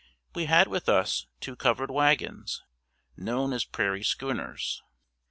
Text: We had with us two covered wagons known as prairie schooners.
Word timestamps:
We 0.33 0.45
had 0.45 0.67
with 0.67 0.89
us 0.89 1.27
two 1.41 1.55
covered 1.55 1.91
wagons 1.91 2.63
known 3.17 3.53
as 3.53 3.65
prairie 3.65 4.01
schooners. 4.03 4.81